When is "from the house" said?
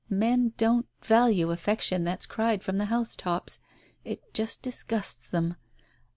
2.63-3.15